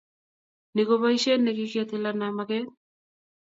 Ni 0.73 0.81
ko 0.87 0.93
boisiet 1.01 1.39
ne 1.43 1.51
kiketilena 1.57 2.27
maget 2.37 2.67